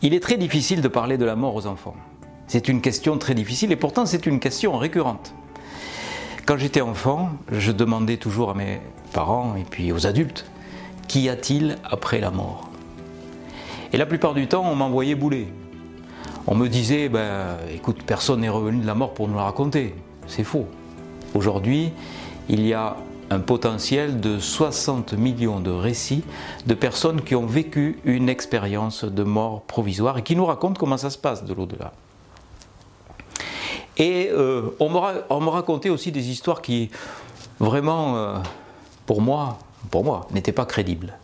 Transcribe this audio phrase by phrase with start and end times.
[0.00, 1.96] Il est très difficile de parler de la mort aux enfants.
[2.46, 5.34] C'est une question très difficile et pourtant c'est une question récurrente.
[6.46, 8.80] Quand j'étais enfant, je demandais toujours à mes
[9.12, 10.46] parents et puis aux adultes,
[11.08, 12.70] qu'y a-t-il après la mort?
[13.92, 15.48] Et la plupart du temps, on m'envoyait bouler.
[16.46, 19.94] On me disait, ben, écoute, personne n'est revenu de la mort pour nous la raconter.
[20.26, 20.66] C'est faux.
[21.34, 21.92] Aujourd'hui,
[22.48, 22.96] il y a
[23.30, 26.24] un potentiel de 60 millions de récits
[26.66, 30.96] de personnes qui ont vécu une expérience de mort provisoire et qui nous racontent comment
[30.96, 31.92] ça se passe de l'au-delà.
[33.98, 36.90] Et euh, on, me, racontait aussi des histoires qui,
[37.58, 38.36] vraiment, euh,
[39.06, 39.58] pour moi,
[40.32, 41.18] n'étaient pas crédibles.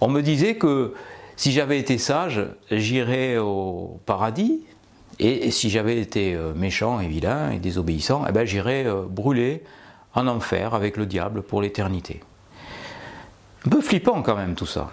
[0.00, 0.94] On me disait que
[1.36, 4.62] si j'avais été sage, j'irais au paradis,
[5.18, 9.64] et, si j'avais été euh, méchant et vilain et désobéissant, eh ben, j'irais brûler
[10.16, 12.20] en enfer avec le diable pour l'éternité.
[13.66, 14.90] Un peu flippant quand même tout ça.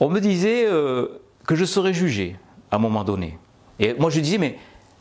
[0.00, 2.36] On me disait euh, que je serais jugé
[2.70, 3.38] à un moment donné.
[3.78, 4.58] Et moi je disais, mais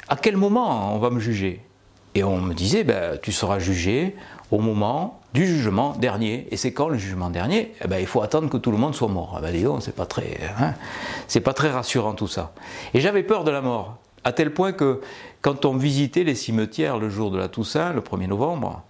[0.07, 1.61] à quel moment on va me juger?
[2.15, 4.15] Et on me disait, ben, tu seras jugé
[4.51, 6.47] au moment du jugement dernier.
[6.51, 7.73] Et c'est quand le jugement dernier?
[7.83, 9.35] Eh ben, Il faut attendre que tout le monde soit mort.
[9.37, 10.73] Ah ben dis c'est pas très, hein,
[11.27, 12.51] c'est pas très rassurant tout ça.
[12.93, 13.97] Et j'avais peur de la mort.
[14.23, 15.01] À tel point que
[15.41, 18.83] quand on visitait les cimetières le jour de la Toussaint, le 1er novembre,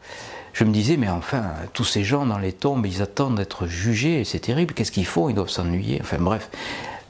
[0.53, 4.23] je me disais, mais enfin, tous ces gens dans les tombes, ils attendent d'être jugés,
[4.23, 5.29] c'est terrible, qu'est-ce qu'ils font?
[5.29, 5.99] Ils doivent s'ennuyer.
[6.01, 6.49] Enfin bref,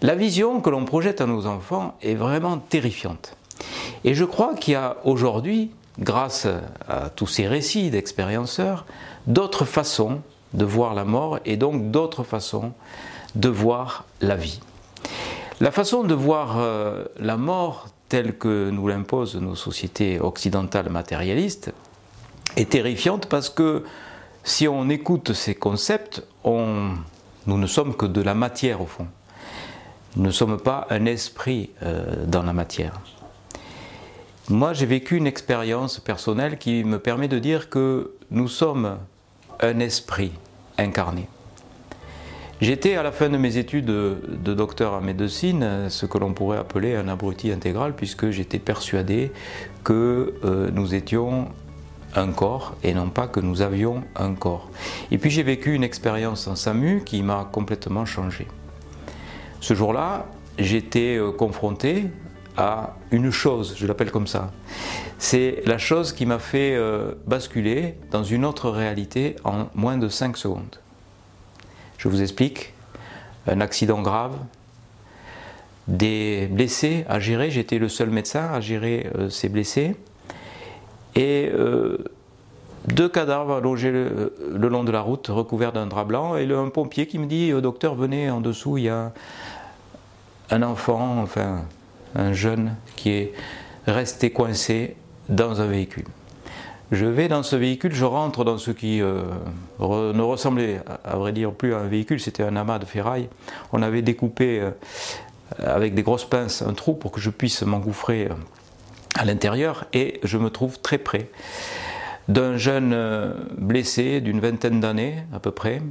[0.01, 3.35] la vision que l'on projette à nos enfants est vraiment terrifiante.
[4.03, 6.47] Et je crois qu'il y a aujourd'hui, grâce
[6.87, 8.85] à tous ces récits d'expérienceurs,
[9.27, 10.21] d'autres façons
[10.53, 12.73] de voir la mort et donc d'autres façons
[13.35, 14.59] de voir la vie.
[15.59, 21.71] La façon de voir euh, la mort telle que nous l'imposent nos sociétés occidentales matérialistes
[22.57, 23.83] est terrifiante parce que
[24.43, 26.95] si on écoute ces concepts, on,
[27.45, 29.07] nous ne sommes que de la matière au fond.
[30.15, 32.99] Nous ne sommes pas un esprit euh, dans la matière.
[34.49, 38.97] Moi, j'ai vécu une expérience personnelle qui me permet de dire que nous sommes
[39.59, 40.31] un esprit
[40.79, 41.27] incarné.
[42.61, 46.57] J'étais à la fin de mes études de docteur en médecine ce que l'on pourrait
[46.57, 49.31] appeler un abruti intégral puisque j'étais persuadé
[49.85, 51.47] que euh, nous étions
[52.15, 54.69] un corps et non pas que nous avions un corps.
[55.09, 58.45] Et puis j'ai vécu une expérience en SAMU qui m'a complètement changé.
[59.61, 60.25] Ce jour-là,
[60.57, 62.07] j'étais euh, confronté
[62.57, 64.51] à une chose, je l'appelle comme ça.
[65.17, 70.09] C'est la chose qui m'a fait euh, basculer dans une autre réalité en moins de
[70.09, 70.79] 5 secondes.
[71.99, 72.73] Je vous explique.
[73.45, 74.37] Un accident grave,
[75.87, 77.51] des blessés à gérer.
[77.51, 79.95] J'étais le seul médecin à gérer euh, ces blessés.
[81.15, 81.97] Et euh,
[82.87, 84.31] deux cadavres allongés le,
[84.69, 86.37] long de la route, recouverts d'un drap blanc.
[86.37, 89.11] Et un pompier qui me dit Docteur, venez en dessous, il y a
[90.51, 91.65] un enfant, enfin
[92.15, 93.33] un jeune, qui est
[93.87, 94.95] resté coincé
[95.27, 96.05] dans un véhicule.
[96.91, 99.21] Je vais dans ce véhicule, je rentre dans ce qui euh,
[99.79, 103.29] ne ressemblait à, vrai dire plus à un véhicule, c'était un amas de ferraille.
[103.73, 104.71] On avait découpé euh,
[105.59, 108.33] avec des grosses pinces un trou pour que je puisse m'engouffrer euh,
[109.15, 111.29] à l'intérieur et je me trouve très près
[112.27, 112.95] d'un jeune
[113.57, 115.81] blessé d'une vingtaine d'années à peu près,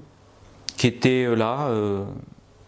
[0.77, 1.69] qui était là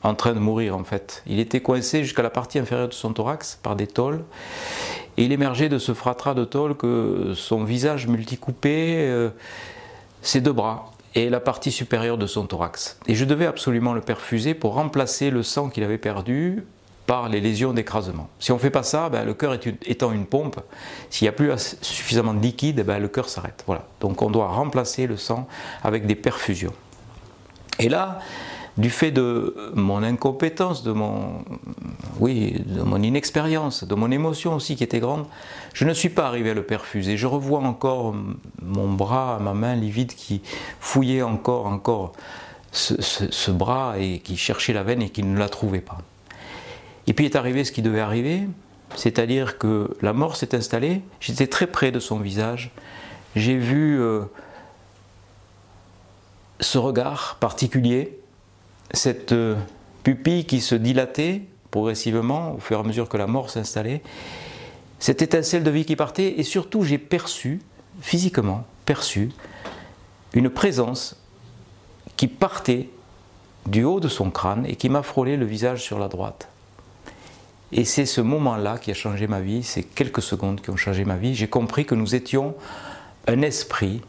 [0.03, 1.23] en train de mourir en fait.
[1.27, 4.25] Il était coincé jusqu'à la partie inférieure de son thorax par des tôles
[5.17, 9.31] et il émergeait de ce fratras de tôle que son visage multicoupé, euh,
[10.23, 12.99] ses deux bras et la partie supérieure de son thorax.
[13.07, 16.65] Et je devais absolument le perfuser pour remplacer le sang qu'il avait perdu
[17.07, 18.29] par les lésions d'écrasement.
[18.39, 20.61] Si on ne fait pas ça, ben, le cœur étant une pompe,
[21.11, 21.51] s'il n'y a plus
[21.83, 23.65] suffisamment de liquide, ben, le cœur s'arrête.
[23.67, 23.85] Voilà.
[24.01, 25.49] Donc on doit remplacer le sang
[25.83, 26.73] avec des perfusions.
[27.81, 28.21] Et là,
[28.79, 31.45] du fait de mon incompétence, de mon,
[32.19, 35.27] oui, de mon inexpérience, de mon émotion aussi qui était grande,
[35.75, 37.17] je ne suis pas arrivé à le perfuser.
[37.17, 38.15] Je revois encore
[38.63, 40.43] mon bras, ma main livide qui
[40.81, 42.13] fouillait encore, encore
[42.73, 45.99] ce, bras et qui cherchait la veine et qui ne la trouvait pas.
[47.07, 48.43] Et puis est arrivé ce qui devait arriver,
[48.95, 52.71] c'est-à-dire que la mort s'est installée, j'étais très près de son visage,
[53.37, 54.23] j'ai vu euh,
[56.61, 58.19] ce regard particulier,
[58.93, 59.57] cette euh,
[60.03, 64.03] pupille qui se dilatait progressivement au fur et à mesure que la mort s'installait,
[64.99, 67.61] cette étincelle de vie qui partait, et surtout j'ai perçu,
[68.01, 69.31] physiquement perçu,
[70.35, 71.17] une présence
[72.17, 72.89] qui partait
[73.67, 76.49] du haut de son crâne et qui m'a frôlé le visage sur la droite.
[77.73, 81.05] Et c'est ce moment-là qui a changé ma vie, ces quelques secondes qui ont changé
[81.05, 81.35] ma vie.
[81.35, 82.55] J'ai compris que nous étions
[83.29, 84.01] un esprit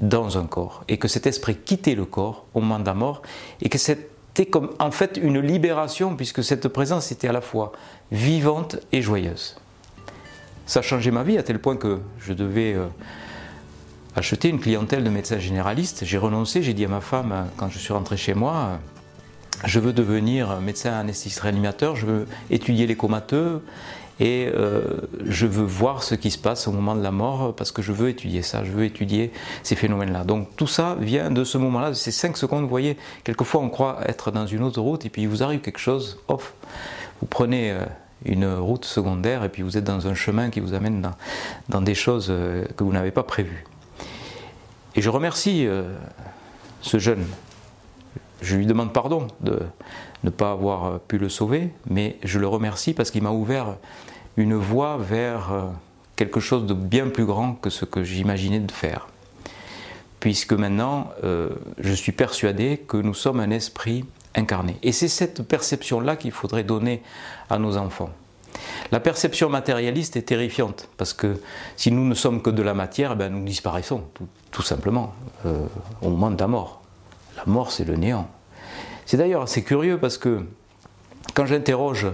[0.00, 3.22] dans un corps et que cet esprit quittait le corps au moment de la mort
[3.62, 7.40] et que cette c'était comme en fait une libération, puisque cette présence était à la
[7.40, 7.72] fois
[8.12, 9.56] vivante et joyeuse.
[10.66, 12.86] Ça a changé ma vie à tel point que je devais euh,
[14.14, 16.04] acheter une clientèle de médecins généralistes.
[16.04, 18.76] J'ai renoncé, j'ai dit à ma femme, quand je suis rentré chez moi, euh,
[19.64, 23.62] je veux devenir médecin anesthésiste réanimateur, je veux étudier les comateux
[24.20, 24.82] et euh,
[25.24, 27.90] je veux voir ce qui se passe au moment de la mort parce que je
[27.90, 29.32] veux étudier ça, je veux étudier
[29.62, 30.24] ces phénomènes-là.
[30.24, 32.62] Donc tout ça vient de ce moment-là, de ces 5 secondes.
[32.62, 35.60] Vous voyez, quelquefois on croit être dans une autre route et puis il vous arrive
[35.60, 36.54] quelque chose, off,
[37.20, 37.74] vous prenez
[38.24, 41.10] une route secondaire et puis vous êtes dans un chemin qui vous amène
[41.68, 42.32] dans, des choses
[42.76, 43.64] que vous n'avez pas prévues.
[44.96, 45.94] Et je remercie euh,
[46.80, 47.24] ce jeune.
[48.42, 49.60] Je lui demande pardon de
[50.24, 53.76] ne pas avoir pu le sauver, mais je le remercie parce qu'il m'a ouvert
[54.36, 55.62] une voie vers euh,
[56.16, 59.08] quelque chose de bien plus grand que ce que j'imaginais de faire.
[60.20, 64.76] Puisque maintenant, euh, je suis persuadé que nous sommes un esprit incarné.
[64.82, 67.02] Et c'est cette perception-là qu'il faudrait donner
[67.48, 68.10] à nos enfants.
[68.92, 71.40] La perception matérialiste est terrifiante, parce que
[71.76, 74.02] si nous ne sommes que de la matière, ben nous disparaissons,
[74.50, 75.14] tout, simplement,
[75.46, 75.66] euh,
[76.02, 76.82] au moment de la mort.
[77.36, 78.28] La mort, c'est le néant.
[79.10, 80.46] C'est d'ailleurs assez curieux, parce que
[81.34, 82.06] quand j'interroge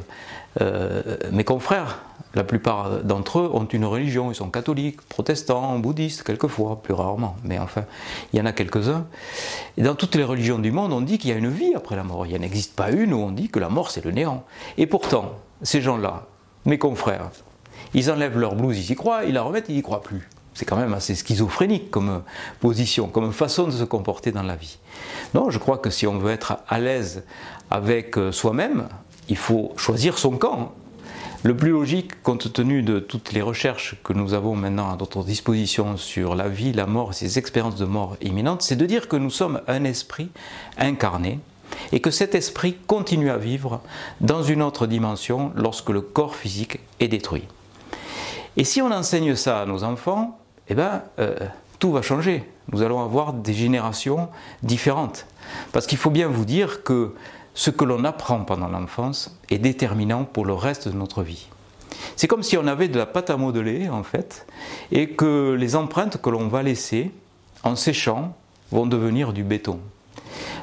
[0.62, 1.98] euh, mes confrères,
[2.34, 7.36] la plupart d'entre eux ont une religion, ils sont catholiques, protestants, bouddhistes, quelquefois, plus rarement,
[7.44, 7.84] mais enfin,
[8.32, 9.06] il y en a quelques-uns.
[9.76, 12.02] Dans toutes les religions du monde, on dit qu'il y a une vie après la
[12.02, 12.26] mort.
[12.26, 14.44] Il n'existe pas une où on dit que la mort c'est le néant.
[14.78, 16.24] Et pourtant, ces gens-là,
[16.64, 17.28] mes confrères,
[17.92, 20.30] ils enlèvent leur blouse, ils y croient, ils la remettent, ils n'y croient plus.
[20.56, 22.22] C'est quand même assez schizophrénique comme
[22.60, 24.78] position, comme façon de se comporter dans la vie.
[25.34, 27.24] Non, je crois que si on veut être à l'aise
[27.70, 28.88] avec euh, soi-même,
[29.28, 30.72] il faut choisir son camp.
[31.42, 35.22] Le plus logique, compte tenu de toutes les recherches que nous avons maintenant à notre
[35.24, 39.08] disposition sur la vie, la mort et ces expériences de mort imminentes, c'est de dire
[39.08, 40.30] que nous sommes un esprit
[40.78, 41.38] incarné,
[41.92, 43.82] et que cet esprit continue à vivre
[44.22, 47.44] dans une autre dimension lorsque le corps physique est détruit.
[48.56, 50.38] Et si on enseigne ça à nos enfants,
[50.68, 51.34] eh ben, euh,
[51.78, 52.44] tout va changer.
[52.72, 54.28] Nous allons avoir des générations
[54.62, 55.26] différentes.
[55.72, 57.14] Parce qu'il faut bien vous dire que
[57.54, 61.48] ce que l'on apprend pendant l'enfance est déterminant pour le reste de notre vie.
[62.16, 64.46] C'est comme si on avait de la pâte à modeler, en fait,
[64.90, 67.12] et que les empreintes que l'on va laisser
[67.62, 68.36] en séchant
[68.70, 69.78] vont devenir du béton.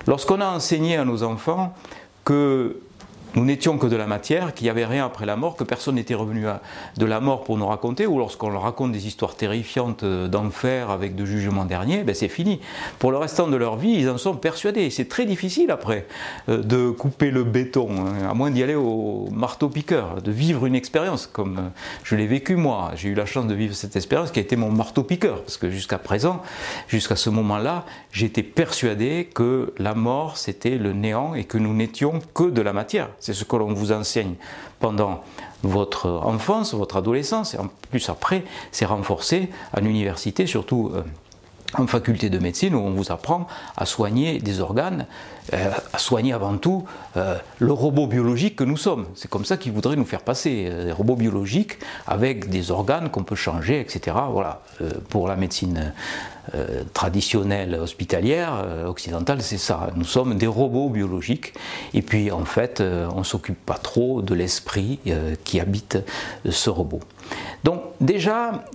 [0.07, 1.73] Lorsqu'on a enseigné à nos enfants
[2.25, 2.77] que
[3.35, 5.95] nous n'étions que de la matière, qu'il n'y avait rien après la mort, que personne
[5.95, 6.45] n'était revenu
[6.97, 11.15] de la mort pour nous raconter, ou lorsqu'on leur raconte des histoires terrifiantes d'enfer avec
[11.15, 12.59] de jugements derniers, ben c'est fini.
[12.99, 14.89] Pour le restant de leur vie, ils en sont persuadés.
[14.89, 16.07] C'est très difficile après
[16.49, 20.75] euh, de couper le béton, hein, à moins d'y aller au marteau-piqueur, de vivre une
[20.75, 21.69] expérience comme euh,
[22.03, 22.91] je l'ai vécu moi.
[22.95, 25.69] J'ai eu la chance de vivre cette expérience qui a été mon marteau-piqueur, parce que
[25.69, 26.41] jusqu'à présent,
[26.87, 32.21] jusqu'à ce moment-là, j'étais persuadé que la mort c'était le néant et que nous n'étions
[32.33, 33.09] que de la matière.
[33.23, 34.33] C'est ce que l'on vous enseigne
[34.81, 35.23] pendant
[35.63, 38.43] votre enfance, votre adolescence, et en plus après,
[38.73, 41.03] c'est renforcé à l'université, surtout euh,
[41.77, 43.47] en faculté de médecine, où on vous apprend
[43.77, 45.05] à soigner des organes,
[45.53, 46.85] euh, à soigner avant tout
[47.17, 49.07] euh, le robot biologique que nous sommes.
[49.15, 53.23] C'est comme ça qu'ils voudraient nous faire passer, des robots biologiques avec des organes qu'on
[53.23, 54.17] peut changer, etc.
[54.31, 54.61] Voilà,
[55.09, 55.93] pour la médecine
[56.55, 59.91] euh, traditionnelle hospitalière euh, occidentale, c'est ça.
[59.95, 61.53] Nous sommes des robots biologiques.
[61.93, 64.99] Et puis en fait, euh, on s'occupe pas trop de l'esprit
[65.45, 65.99] qui habite
[66.49, 66.99] ce robot.
[67.63, 68.65] Donc déjà,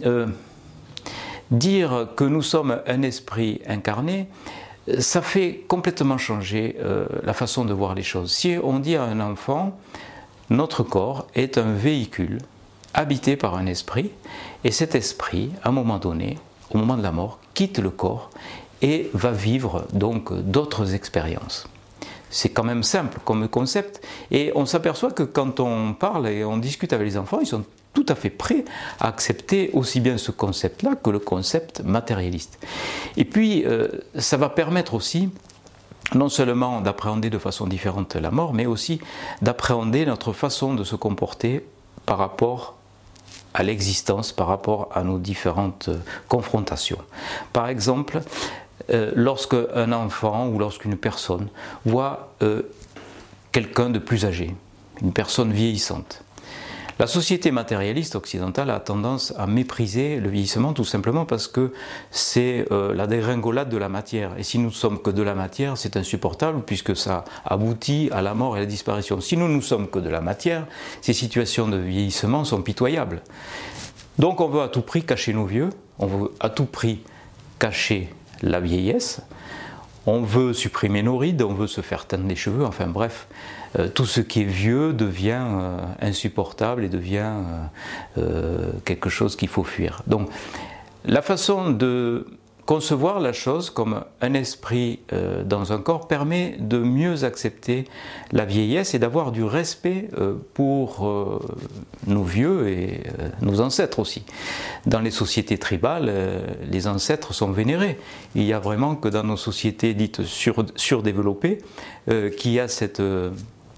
[1.51, 4.29] dire que nous sommes un esprit incarné,
[4.99, 6.77] ça fait complètement changer
[7.23, 8.33] la façon de voir les choses.
[8.33, 9.79] Si on dit à un enfant,
[10.51, 12.39] notre corps est un véhicule
[12.95, 14.11] habité par un esprit,
[14.65, 16.39] et cet esprit, à un moment donné,
[16.71, 18.31] au moment de la mort, quitte le corps
[18.81, 21.69] et va vivre donc d'autres expériences.
[22.31, 26.59] C'est quand même simple comme concept et on s'aperçoit que quand on parle et on
[26.59, 27.65] discute avec les enfants, ils sont
[27.99, 28.65] tout à fait prêts
[29.01, 32.59] à accepter aussi bien ce concept-là que le concept matérialiste.
[33.17, 35.31] Et puis, euh, ça va permettre aussi
[36.15, 39.01] non seulement d'appréhender de façon différente la mort, mais aussi
[39.43, 41.67] d'appréhender notre façon de se comporter
[42.07, 42.77] par rapport
[43.55, 46.99] à l'existence par rapport à nos différentes euh, confrontations.
[47.53, 48.21] Par exemple,
[48.91, 51.49] euh, lorsque un enfant ou lorsqu'une personne
[51.85, 52.63] voit euh,
[53.51, 54.55] quelqu'un de plus âgé,
[55.03, 56.23] une personne vieillissante,
[56.99, 61.73] la société matérialiste occidentale a tendance à mépriser le vieillissement tout simplement parce que
[62.11, 64.33] c'est euh, la dégringolade de la matière.
[64.37, 68.21] Et si nous ne sommes que de la matière, c'est insupportable puisque ça aboutit à
[68.21, 69.21] la mort et à la disparition.
[69.21, 70.67] Si nous ne sommes que de la matière,
[71.01, 73.23] ces situations de vieillissement sont pitoyables.
[74.19, 77.01] Donc on veut à tout prix cacher nos vieux, on veut à tout prix
[77.61, 78.13] cacher
[78.43, 79.21] la vieillesse,
[80.09, 83.29] on veut supprimer nos rides, on veut se faire teindre les cheveux, enfin bref,
[83.79, 87.33] euh, tout ce qui est vieux devient euh, insupportable et devient
[88.17, 90.03] euh, quelque chose qu'il faut fuir.
[90.07, 90.31] Donc
[91.05, 92.27] la façon de
[92.69, 95.01] concevoir la chose comme un esprit
[95.47, 97.87] dans un corps permet de mieux accepter
[98.31, 100.11] la vieillesse et d'avoir du respect
[100.53, 101.43] pour
[102.07, 103.01] nos vieux et
[103.41, 104.23] nos ancêtres aussi.
[104.85, 106.13] Dans les sociétés tribales,
[106.71, 107.99] les ancêtres sont vénérés.
[108.35, 110.21] Il y a vraiment que dans nos sociétés dites
[110.77, 111.61] surdéveloppées
[112.37, 113.01] qu'il y a cette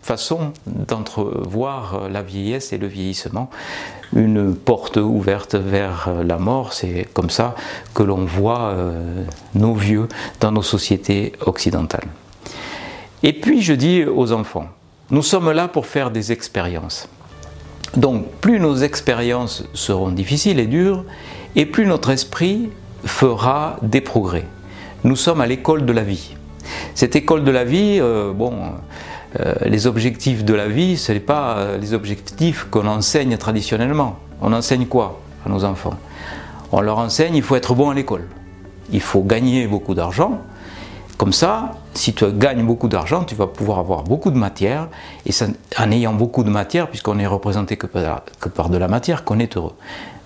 [0.03, 3.51] façon d'entrevoir la vieillesse et le vieillissement,
[4.15, 6.73] une porte ouverte vers la mort.
[6.73, 7.55] C'est comme ça
[7.95, 10.09] que l'on voit euh, nos vieux
[10.41, 12.09] dans nos sociétés occidentales.
[13.23, 14.67] Et puis je dis aux enfants,
[15.11, 17.09] nous sommes là pour faire des expériences.
[17.97, 21.05] Donc plus nos expériences seront difficiles et dures,
[21.57, 22.71] et plus notre esprit
[23.05, 24.47] fera des progrès.
[25.05, 26.37] Nous sommes à l'école de la vie.
[26.95, 28.55] Cette école de la vie, euh, bon,
[29.65, 34.17] les objectifs de la vie, ce n'est pas euh, les objectifs qu'on enseigne traditionnellement.
[34.43, 35.95] On enseigne quoi à nos enfants?
[36.73, 38.27] On leur enseigne il faut être bon à l'école.
[38.93, 40.41] Il faut gagner beaucoup d'argent.
[41.17, 44.89] Comme ça, si tu gagnes beaucoup d'argent, tu vas pouvoir avoir beaucoup de matière.
[45.27, 45.33] Et
[45.79, 49.57] en ayant beaucoup de matière, puisqu'on est représenté que par de la matière, qu'on est
[49.57, 49.75] heureux.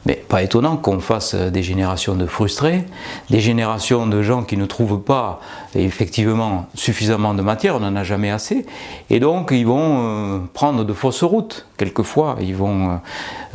[0.06, 2.84] Mais pas étonnant qu'on fasse des générations de frustrés,
[3.30, 5.40] des générations de gens qui ne trouvent pas
[5.74, 8.66] effectivement suffisamment de matière, on n'en a jamais assez,
[9.10, 11.66] et donc ils vont euh, prendre de fausses routes.
[11.76, 12.96] Quelquefois, ils vont euh,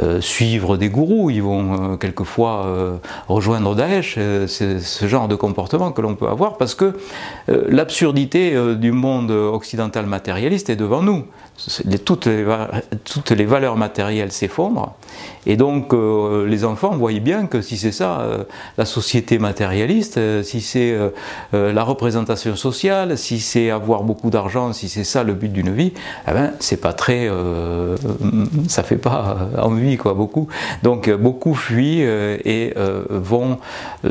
[0.02, 4.18] euh, suivre des gourous, ils vont quelquefois rejoindre Daesh.
[4.48, 6.98] C'est ce genre de comportement que l'on peut avoir parce que
[7.48, 11.26] l'absurdité du monde occidental matérialiste est devant nous.
[12.06, 14.96] Toutes, les, valeurs matérielles s'effondrent,
[15.46, 18.26] et donc les enfants voient bien que si c'est ça,
[18.78, 20.98] la société matérialiste, si c'est
[21.54, 25.94] la représentation sociale, si c'est avoir beaucoup d'argent, si c'est ça le but d'une vie,
[26.28, 27.28] eh ben, c'est pas très.
[27.28, 27.96] Euh,
[28.68, 30.48] ça fait pas envie, quoi, beaucoup.
[30.84, 32.74] Donc, euh, beaucoup fuient euh, et
[33.10, 33.60] vont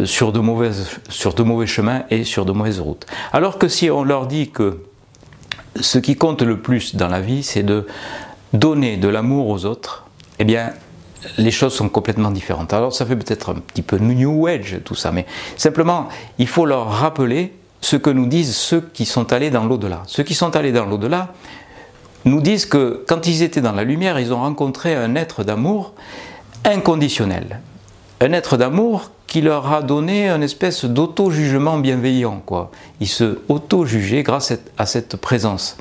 [0.04, 3.06] sur de, mauvaises, sur de mauvais chemins et sur de mauvaises routes.
[3.32, 4.78] Alors que si on leur dit que
[5.80, 7.86] ce qui compte le plus dans la vie, c'est de
[8.52, 10.06] donner de l'amour aux autres,
[10.38, 10.72] eh bien,
[11.36, 12.72] les choses sont complètement différentes.
[12.72, 16.08] Alors ça fait peut-être un petit peu New Age tout ça, mais simplement
[16.38, 20.02] il faut leur rappeler ce que nous disent ceux qui sont allés dans l'au-delà.
[20.06, 21.32] Ceux qui sont allés dans l'au-delà
[22.24, 25.94] nous disent que quand ils étaient dans la lumière, ils ont rencontré un être d'amour
[26.64, 27.60] inconditionnel.
[28.20, 32.42] Un être d'amour qui leur a donné une espèce d'auto-jugement bienveillant.
[32.44, 32.70] Quoi.
[33.00, 35.76] Ils se auto-jugeaient grâce à cette présence.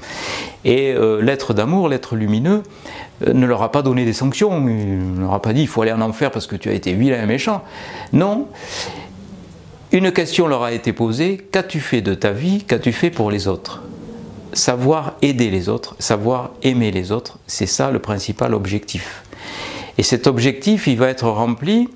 [0.65, 2.61] Et euh, l'être d'amour, l'être lumineux,
[3.25, 5.67] euh, ne leur a pas donné des sanctions, il ne leur a pas dit il
[5.67, 7.63] faut aller en enfer parce que tu as été vilain et méchant.
[8.11, 8.47] Non,
[9.93, 13.47] une question leur a été posée, qu'as-tu fait de ta vie, qu'as-tu fait pour les
[13.47, 13.81] autres?
[14.51, 19.23] Savoir aider les autres, savoir aimer les autres, c'est ça le principal objectif.
[19.97, 21.89] Et cet objectif, il va être rempli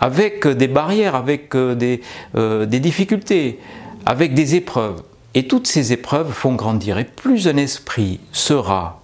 [0.00, 2.00] avec des barrières, avec euh, des,
[2.36, 3.58] euh, des difficultés,
[4.06, 5.02] avec des épreuves.
[5.34, 6.98] Et toutes ces épreuves font grandir.
[6.98, 9.00] Et plus un esprit sera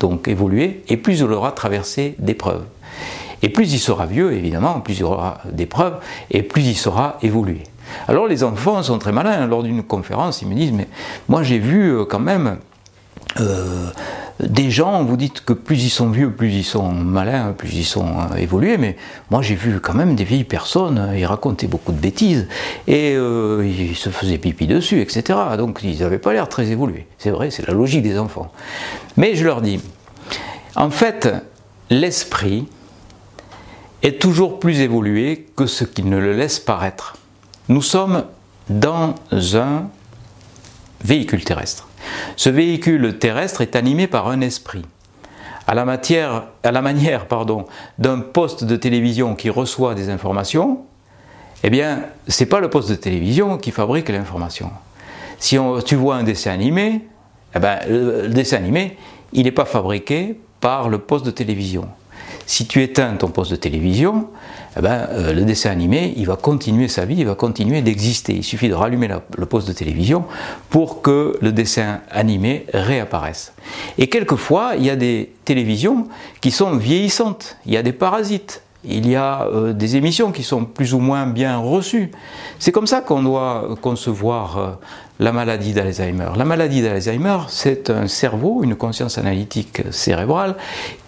[0.00, 2.64] donc évolué, et plus il aura traversé d'épreuves.
[3.42, 5.96] Et plus il sera vieux, évidemment, plus il aura d'épreuves,
[6.30, 7.62] et plus il sera évolué.
[8.08, 9.46] Alors les enfants sont très malins.
[9.46, 10.88] Lors d'une conférence, ils me disent, mais
[11.28, 12.58] moi j'ai vu euh, quand même
[13.40, 13.90] euh,
[14.42, 17.84] des gens, vous dites que plus ils sont vieux, plus ils sont malins, plus ils
[17.84, 18.96] sont euh, évolués, mais
[19.30, 22.48] moi j'ai vu quand même des vieilles personnes, ils racontaient beaucoup de bêtises,
[22.86, 25.38] et ils se faisaient pipi dessus, etc.
[25.56, 27.06] Donc ils n'avaient pas l'air très évolués.
[27.18, 28.52] C'est vrai, c'est la logique des enfants.
[29.16, 29.80] Mais je leur dis,
[30.76, 31.28] en fait,
[31.90, 32.66] l'esprit,
[34.02, 37.16] est toujours plus évolué que ce qu'il ne le laisse paraître.
[37.68, 38.24] Nous sommes
[38.68, 39.14] dans
[39.54, 39.88] un
[41.04, 41.88] véhicule terrestre.
[42.36, 44.84] Ce véhicule terrestre est animé par un esprit.
[45.66, 47.26] À la, matière, à la manière
[47.98, 50.80] d'un poste de télévision qui reçoit des informations,
[51.62, 54.70] eh bien, ce n'est pas le poste de télévision qui fabrique l'information.
[55.38, 55.56] Si
[55.86, 57.02] tu vois un dessin animé,
[57.54, 58.96] eh ben, le dessin animé,
[59.32, 61.88] il n'est pas fabriqué par le poste de télévision.
[62.46, 64.28] Si tu éteins ton poste de télévision,
[64.76, 68.34] eh ben, euh, le dessin animé, il va continuer sa vie, il va continuer d'exister.
[68.34, 70.24] Il suffit de rallumer le poste de télévision
[70.70, 73.52] pour que le dessin animé réapparaisse.
[73.98, 76.08] Et quelquefois, il y a des télévisions
[76.40, 80.42] qui sont vieillissantes, il y a des parasites, il y a euh, des émissions qui
[80.42, 82.10] sont plus ou moins bien reçues.
[82.58, 84.70] C'est comme ça qu'on doit concevoir euh,
[85.20, 86.30] la maladie d'Alzheimer.
[86.36, 90.56] La maladie d'Alzheimer, c'est un cerveau, une conscience analytique cérébrale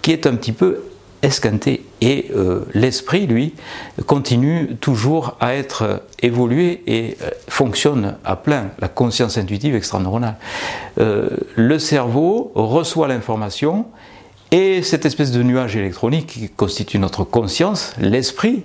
[0.02, 0.82] qui est un petit peu
[1.24, 1.84] esquinté.
[2.00, 3.54] Et euh, l'esprit, lui,
[4.06, 10.36] continue toujours à être évolué et euh, fonctionne à plein, la conscience intuitive extraneuronale.
[11.00, 13.86] Euh, le cerveau reçoit l'information
[14.50, 18.62] et cette espèce de nuage électronique qui constitue notre conscience, l'esprit,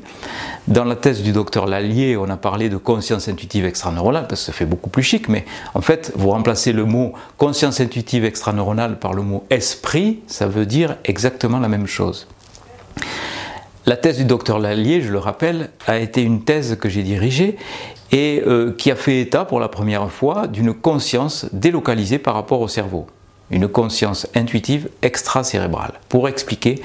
[0.67, 4.45] dans la thèse du docteur Lallier, on a parlé de conscience intuitive extraneuronale, parce que
[4.47, 8.99] ça fait beaucoup plus chic, mais en fait, vous remplacez le mot conscience intuitive extraneuronale
[8.99, 12.27] par le mot esprit, ça veut dire exactement la même chose.
[13.85, 17.57] La thèse du docteur Lallier, je le rappelle, a été une thèse que j'ai dirigée
[18.11, 22.61] et euh, qui a fait état pour la première fois d'une conscience délocalisée par rapport
[22.61, 23.07] au cerveau
[23.51, 26.81] une conscience intuitive extracérébrale, pour expliquer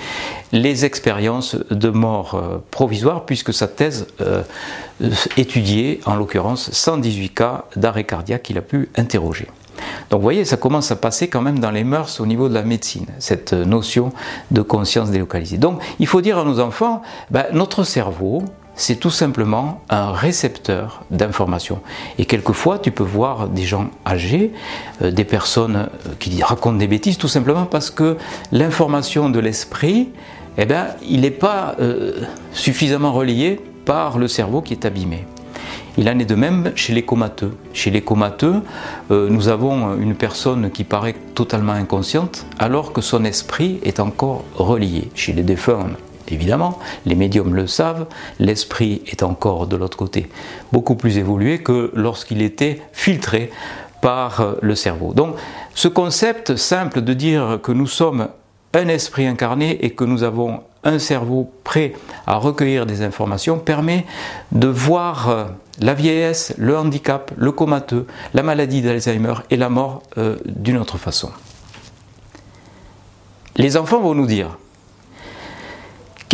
[0.52, 4.42] les expériences de mort euh, provisoire, puisque sa thèse euh,
[5.36, 9.48] étudiait en l'occurrence 118 cas d'arrêt cardiaque qu'il a pu interroger.
[10.10, 12.54] Donc vous voyez, ça commence à passer quand même dans les mœurs au niveau de
[12.54, 14.12] la médecine, cette notion
[14.50, 15.58] de conscience délocalisée.
[15.58, 18.42] Donc il faut dire à nos enfants, ben, notre cerveau,
[18.76, 21.80] c'est tout simplement un récepteur d'informations.
[22.18, 24.52] Et quelquefois, tu peux voir des gens âgés,
[25.02, 28.16] euh, des personnes euh, qui racontent des bêtises, tout simplement parce que
[28.50, 30.10] l'information de l'esprit,
[30.58, 35.24] eh bien, il n'est pas euh, suffisamment relié par le cerveau qui est abîmé.
[35.96, 37.56] Il en est de même chez les comateux.
[37.72, 38.62] Chez les comateux,
[39.10, 45.08] nous avons une personne qui paraît totalement inconsciente alors que son esprit est encore relié.
[45.14, 45.86] Chez les défunts,
[46.28, 48.06] Évidemment, les médiums le savent,
[48.38, 50.28] l'esprit est encore de l'autre côté
[50.72, 53.50] beaucoup plus évolué que lorsqu'il était filtré
[54.00, 55.12] par le cerveau.
[55.12, 55.36] Donc
[55.74, 58.28] ce concept simple de dire que nous sommes
[58.72, 61.92] un esprit incarné et que nous avons un cerveau prêt
[62.26, 64.04] à recueillir des informations permet
[64.52, 65.48] de voir
[65.80, 70.98] la vieillesse, le handicap, le comateux, la maladie d'Alzheimer et la mort euh, d'une autre
[70.98, 71.30] façon.
[73.56, 74.58] Les enfants vont nous dire,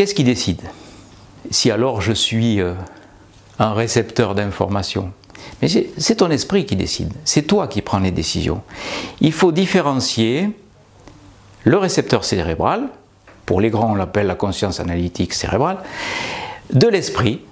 [0.00, 0.62] Qu'est-ce qui décide
[1.50, 2.72] Si alors je suis euh,
[3.58, 5.12] un récepteur d'informations,
[5.60, 8.62] mais c'est ton esprit qui décide, c'est toi qui prends les décisions.
[9.20, 10.50] Il faut différencier
[11.64, 12.88] le récepteur cérébral,
[13.44, 15.76] pour les grands on l'appelle la conscience analytique cérébrale,
[16.72, 17.42] de l'esprit,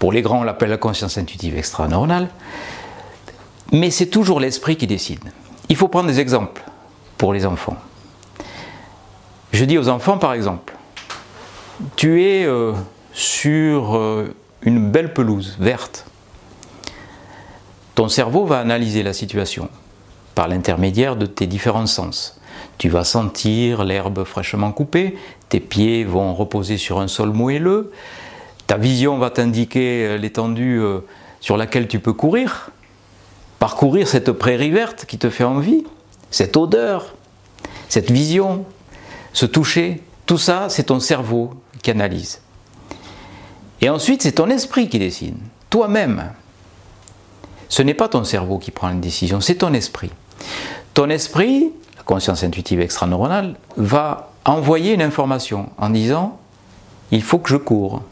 [0.00, 2.28] pour les grands on l'appelle la conscience intuitive extraneuronale,
[3.70, 5.20] mais c'est toujours l'esprit qui décide.
[5.68, 6.62] Il faut prendre des exemples
[7.18, 7.76] pour les enfants.
[9.52, 10.74] Je dis aux enfants par exemple,
[11.96, 12.72] tu es euh,
[13.12, 16.06] sur euh, une belle pelouse verte.
[17.94, 19.68] Ton cerveau va analyser la situation
[20.34, 22.40] par l'intermédiaire de tes différents sens.
[22.78, 25.18] Tu vas sentir l'herbe fraîchement coupée,
[25.50, 27.92] tes pieds vont reposer sur un sol moelleux,
[28.70, 30.80] ta vision va t'indiquer euh, l'étendue
[31.40, 32.70] sur laquelle tu peux courir,
[33.58, 35.84] parcourir cette prairie verte qui te fait envie,
[36.30, 37.16] cette odeur,
[37.88, 38.64] cette vision,
[39.32, 41.50] ce toucher, tout ça, c'est ton cerveau
[41.82, 42.42] qui analyse.
[43.80, 45.34] Et ensuite, c'est ton esprit qui décide,
[45.68, 46.30] toi-même.
[47.68, 50.12] Ce n'est pas ton cerveau qui prend une décision, c'est ton esprit.
[50.94, 56.38] Ton esprit, la conscience intuitive extraneuronale, va envoyer une information en disant
[57.10, 58.04] il faut que je cours,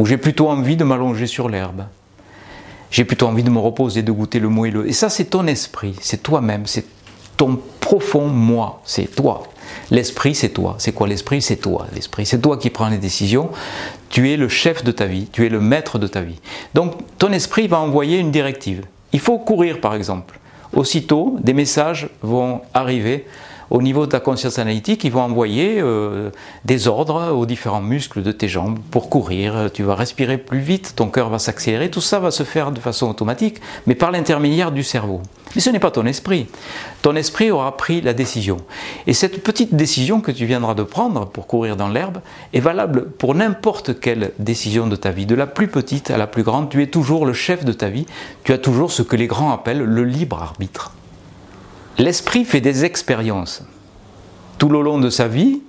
[0.00, 1.84] ou j'ai plutôt envie de m'allonger sur l'herbe,
[2.90, 4.88] j'ai plutôt envie de me reposer, de goûter le moelleux.
[4.88, 6.86] Et ça, c'est ton esprit, c'est toi-même, c'est
[7.36, 9.42] ton profond moi, c'est toi.
[9.90, 10.76] L'esprit, c'est toi.
[10.78, 11.42] C'est quoi l'esprit?
[11.42, 11.86] C'est toi.
[11.94, 13.50] L'esprit, c'est toi qui prends les décisions.
[14.08, 16.40] Tu es le chef de ta vie, tu es le maître de ta vie.
[16.72, 18.86] Donc ton esprit va envoyer une directive.
[19.12, 20.40] Il faut courir, par exemple.
[20.72, 23.26] Aussitôt, des messages vont arriver
[23.70, 26.30] au niveau de ta conscience analytique, ils vont envoyer euh,
[26.64, 29.70] des ordres aux différents muscles de tes jambes pour courir.
[29.72, 31.90] Tu vas respirer plus vite, ton cœur va s'accélérer.
[31.90, 35.22] Tout ça va se faire de façon automatique, mais par l'intermédiaire du cerveau.
[35.54, 36.46] Mais ce n'est pas ton esprit.
[37.02, 38.58] Ton esprit aura pris la décision.
[39.06, 42.18] Et cette petite décision que tu viendras de prendre pour courir dans l'herbe
[42.52, 46.26] est valable pour n'importe quelle décision de ta vie, de la plus petite à la
[46.26, 46.70] plus grande.
[46.70, 48.06] Tu es toujours le chef de ta vie.
[48.44, 50.92] Tu as toujours ce que les grands appellent le libre arbitre.
[52.00, 53.62] L'esprit fait des expériences.
[54.56, 55.60] Tout le long de sa vie,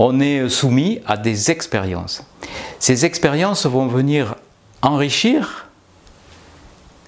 [0.00, 2.24] on est soumis à des expériences.
[2.80, 4.34] Ces expériences vont venir
[4.82, 5.68] enrichir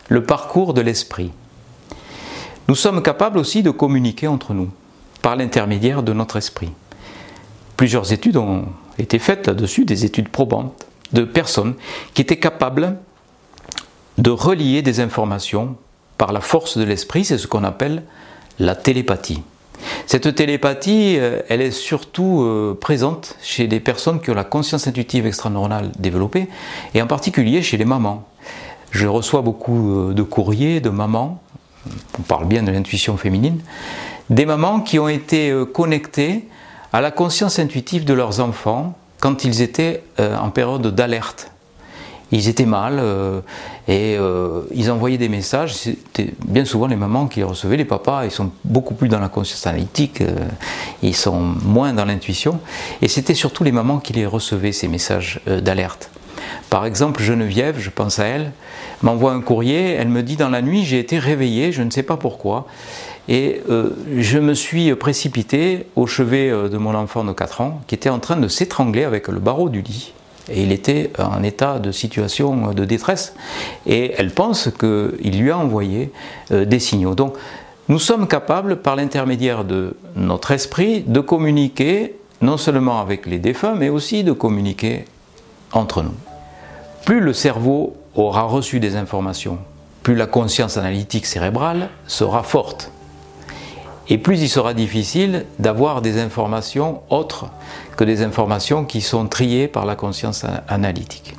[0.08, 1.32] le parcours de l'esprit.
[2.68, 4.70] Nous sommes capables aussi de communiquer entre nous
[5.22, 6.70] par l'intermédiaire de notre esprit.
[7.76, 11.74] Plusieurs études ont été faites là-dessus, des études probantes de personnes
[12.14, 12.96] qui étaient capables
[14.18, 15.74] de relier des informations
[16.16, 18.04] par la force de l'esprit, c'est ce qu'on appelle
[18.58, 19.42] la télépathie.
[20.06, 24.86] Cette télépathie, euh, elle est surtout euh, présente chez des personnes qui ont la conscience
[24.86, 26.48] intuitive extraneuronale développée,
[26.94, 28.24] et en particulier chez les mamans.
[28.90, 31.42] Je reçois beaucoup euh, de courriers de mamans,
[32.18, 33.60] on parle bien de l'intuition féminine,
[34.30, 36.48] des mamans qui ont été connectées
[36.92, 41.51] à la conscience intuitive de leurs enfants quand ils étaient en période d'alerte.
[42.32, 43.40] Ils étaient mal euh,
[43.86, 45.74] et euh, ils envoyaient des messages.
[45.74, 47.76] C'était bien souvent les mamans qui les recevaient.
[47.76, 50.22] Les papas, ils sont beaucoup plus dans la conscience analytique,
[51.02, 52.58] ils sont moins dans l'intuition.
[53.00, 56.10] Et c'était surtout les mamans qui les recevaient, ces messages d'alerte.
[56.70, 58.52] Par exemple, Geneviève, je pense à elle,
[59.02, 59.92] m'envoie un courrier.
[59.92, 62.66] Elle me dit Dans la nuit, j'ai été réveillée, je ne sais pas pourquoi.
[63.28, 67.80] Et euh, je me suis précipité au chevet euh, de mon enfant de 4 ans
[67.86, 70.12] qui était en train de s'étrangler avec le barreau du lit.
[70.52, 73.34] Et il était en état de situation de détresse.
[73.86, 76.12] Et elle pense qu'il lui a envoyé
[76.52, 77.14] euh, des signaux.
[77.14, 77.34] Donc
[77.88, 83.74] nous sommes capables, par l'intermédiaire de notre esprit, de communiquer non seulement avec les défunts,
[83.74, 85.04] mais aussi de communiquer
[85.72, 86.14] entre nous.
[87.04, 89.58] Plus le cerveau aura reçu des informations,
[90.02, 92.92] plus la conscience analytique cérébrale sera forte
[94.08, 97.46] et plus il sera difficile d'avoir des informations autres
[97.96, 101.34] que des informations qui sont triées par la conscience analytique.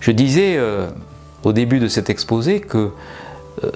[0.00, 0.88] Je disais euh,
[1.44, 2.90] au début de cet exposé que
[3.62, 3.70] euh,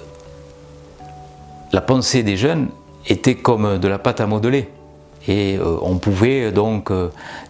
[1.72, 2.68] la pensée des jeunes
[3.06, 4.68] était comme de la pâte à modeler.
[5.28, 6.90] Et euh, on pouvait donc,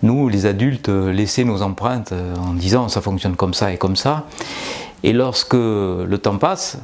[0.03, 4.25] nous les adultes, laisser nos empreintes en disant ça fonctionne comme ça et comme ça.
[5.03, 6.79] Et lorsque le temps passe,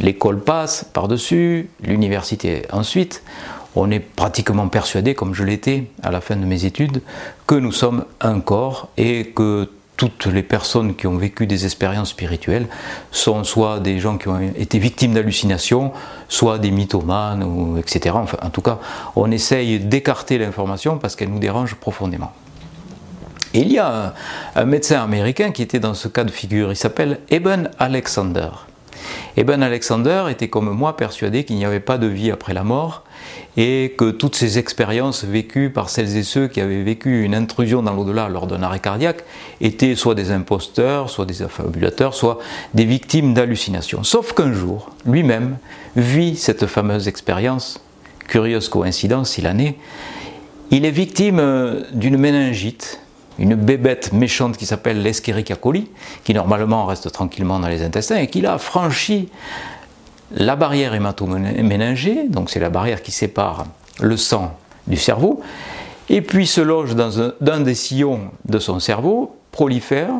[0.00, 3.22] l'école passe par-dessus, l'université ensuite,
[3.78, 7.00] on est pratiquement persuadé, comme je l'étais à la fin de mes études,
[7.46, 12.10] que nous sommes un corps et que toutes les personnes qui ont vécu des expériences
[12.10, 12.66] spirituelles
[13.12, 15.92] sont soit des gens qui ont été victimes d'hallucinations,
[16.28, 18.14] soit des mythomanes, etc.
[18.18, 18.78] Enfin, en tout cas,
[19.14, 22.32] on essaye d'écarter l'information parce qu'elle nous dérange profondément.
[23.54, 24.12] Il y a un,
[24.56, 28.50] un médecin américain qui était dans ce cas de figure, il s'appelle Eben Alexander.
[29.36, 33.04] Eben Alexander était comme moi persuadé qu'il n'y avait pas de vie après la mort
[33.60, 37.82] et que toutes ces expériences vécues par celles et ceux qui avaient vécu une intrusion
[37.82, 39.24] dans l'au-delà lors d'un arrêt cardiaque
[39.60, 42.38] étaient soit des imposteurs, soit des affabulateurs, soit
[42.74, 44.04] des victimes d'hallucinations.
[44.04, 45.58] Sauf qu'un jour, lui-même
[45.96, 47.80] vit cette fameuse expérience,
[48.28, 49.74] curieuse coïncidence, il en est,
[50.70, 51.42] il est victime
[51.92, 53.00] d'une méningite
[53.40, 55.88] une bébête méchante qui s'appelle l'Escherichia coli,
[56.24, 59.28] qui normalement reste tranquillement dans les intestins, et qui a franchi
[60.32, 63.66] la barrière hématoméningée, donc c'est la barrière qui sépare
[64.00, 65.40] le sang du cerveau,
[66.08, 70.10] et puis se loge dans un, des sillons de son cerveau, prolifère,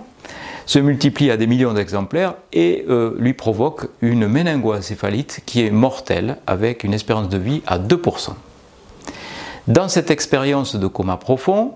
[0.67, 6.37] se multiplie à des millions d'exemplaires et euh, lui provoque une méningoencéphalite qui est mortelle
[6.47, 8.33] avec une espérance de vie à 2%.
[9.67, 11.73] Dans cette expérience de coma profond,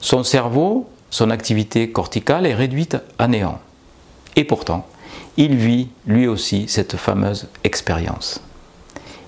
[0.00, 3.60] son cerveau, son activité corticale est réduite à néant.
[4.36, 4.86] Et pourtant,
[5.36, 8.40] il vit lui aussi cette fameuse expérience.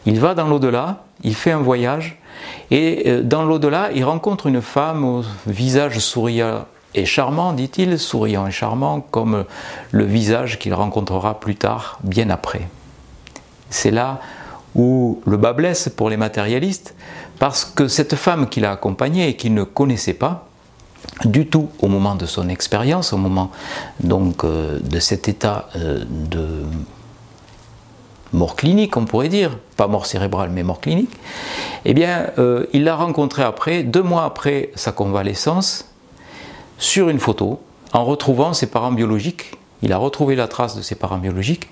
[0.07, 2.19] Il va dans l'au-delà, il fait un voyage,
[2.71, 8.47] et euh, dans l'au-delà, il rencontre une femme au visage souriant et charmant, dit-il, souriant
[8.47, 9.45] et charmant, comme
[9.91, 12.69] le visage qu'il rencontrera plus tard, bien après.
[13.71, 14.21] C'est là
[14.75, 16.95] où le bas blesse pour les matérialistes,
[17.39, 20.47] parce que cette femme qu'il a accompagnée et qu'il ne connaissait pas,
[21.25, 23.51] du tout au moment de son expérience, au moment
[24.01, 26.65] donc euh, de cet état euh, de
[28.33, 31.17] mort clinique, on pourrait dire, pas mort cérébrale mais mort clinique,
[31.85, 35.89] eh bien, euh, il l'a rencontré après, deux mois après sa convalescence,
[36.79, 37.61] sur une photo,
[37.93, 39.53] en retrouvant ses parents biologiques.
[39.83, 41.69] Il a retrouvé la trace de ses parents biologiques,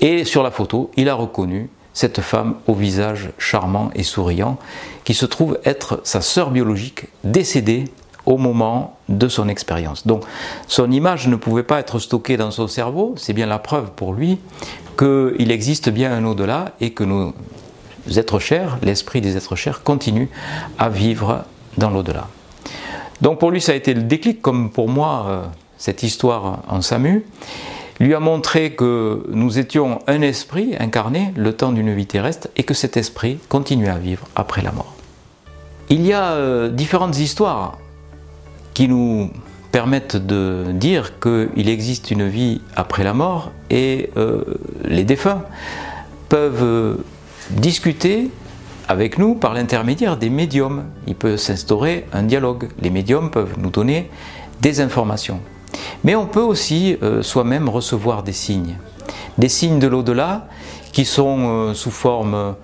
[0.00, 4.56] et sur la photo, il a reconnu cette femme au visage charmant et souriant,
[5.04, 7.84] qui se trouve être sa sœur biologique décédée
[8.26, 10.06] au moment de son expérience.
[10.06, 10.24] Donc
[10.66, 14.12] son image ne pouvait pas être stockée dans son cerveau, c'est bien la preuve pour
[14.12, 14.38] lui
[14.98, 17.32] qu'il existe bien un au-delà et que nos
[18.16, 20.28] êtres chers, l'esprit des êtres chers, continue
[20.78, 21.44] à vivre
[21.78, 22.28] dans l'au-delà.
[23.20, 25.42] Donc pour lui ça a été le déclic, comme pour moi euh,
[25.78, 27.24] cette histoire en SAMU,
[28.00, 32.62] lui a montré que nous étions un esprit incarné le temps d'une vie terrestre et
[32.62, 34.94] que cet esprit continuait à vivre après la mort.
[35.90, 37.76] Il y a euh, différentes histoires
[38.74, 39.30] qui nous
[39.72, 44.42] permettent de dire qu'il existe une vie après la mort et euh,
[44.84, 45.42] les défunts
[46.28, 46.94] peuvent euh,
[47.50, 48.30] discuter
[48.88, 50.84] avec nous par l'intermédiaire des médiums.
[51.06, 52.68] Il peut s'instaurer un dialogue.
[52.80, 54.10] Les médiums peuvent nous donner
[54.60, 55.40] des informations.
[56.02, 58.76] Mais on peut aussi euh, soi-même recevoir des signes.
[59.38, 60.48] Des signes de l'au-delà
[60.92, 62.56] qui sont sous forme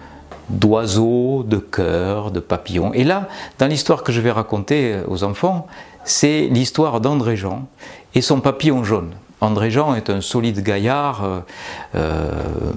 [0.51, 2.93] d'oiseaux, de cœurs, de papillons.
[2.95, 3.29] Et là,
[3.59, 5.67] dans l'histoire que je vais raconter aux enfants,
[6.05, 7.67] c'est l'histoire d'André Jean
[8.15, 9.11] et son papillon jaune.
[9.43, 11.41] André Jean est un solide gaillard, euh,
[11.95, 12.31] euh,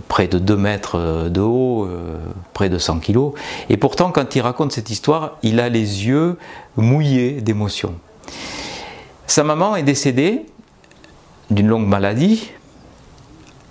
[0.09, 1.87] près de 2 mètres de haut,
[2.53, 3.33] près de 100 kilos.
[3.69, 6.37] Et pourtant, quand il raconte cette histoire, il a les yeux
[6.75, 7.93] mouillés d'émotion.
[9.25, 10.47] Sa maman est décédée
[11.49, 12.51] d'une longue maladie.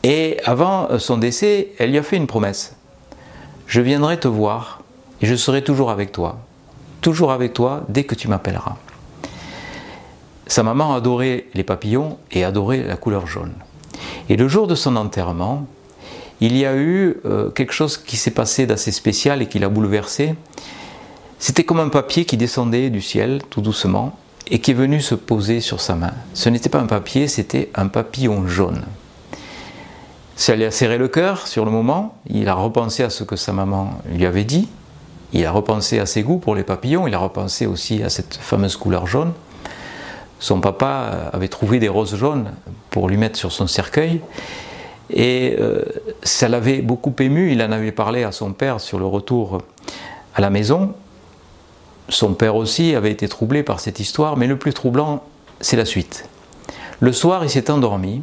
[0.02, 2.77] Et avant son décès, elle lui a fait une promesse.
[3.68, 4.80] Je viendrai te voir
[5.20, 6.38] et je serai toujours avec toi.
[7.02, 8.76] Toujours avec toi dès que tu m'appelleras.
[10.46, 13.52] Sa maman adorait les papillons et adorait la couleur jaune.
[14.30, 15.66] Et le jour de son enterrement,
[16.40, 19.68] il y a eu euh, quelque chose qui s'est passé d'assez spécial et qui l'a
[19.68, 20.34] bouleversé.
[21.38, 24.18] C'était comme un papier qui descendait du ciel tout doucement
[24.50, 26.14] et qui est venu se poser sur sa main.
[26.32, 28.86] Ce n'était pas un papier, c'était un papillon jaune.
[30.38, 33.34] Ça lui a serré le cœur sur le moment, il a repensé à ce que
[33.34, 34.68] sa maman lui avait dit,
[35.32, 38.36] il a repensé à ses goûts pour les papillons, il a repensé aussi à cette
[38.36, 39.32] fameuse couleur jaune.
[40.38, 42.52] Son papa avait trouvé des roses jaunes
[42.90, 44.20] pour lui mettre sur son cercueil.
[45.10, 45.82] Et euh,
[46.22, 47.50] ça l'avait beaucoup ému.
[47.50, 49.58] Il en avait parlé à son père sur le retour
[50.36, 50.94] à la maison.
[52.10, 55.24] Son père aussi avait été troublé par cette histoire, mais le plus troublant,
[55.60, 56.28] c'est la suite.
[57.00, 58.22] Le soir, il s'est endormi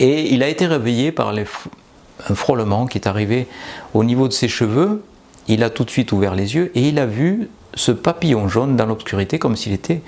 [0.00, 3.46] et il a été réveillé par un frôlement qui est arrivé
[3.94, 5.04] au niveau de ses cheveux.
[5.46, 8.76] Il a tout de suite ouvert les yeux et il a vu ce papillon jaune
[8.76, 10.00] dans l'obscurité comme s'il était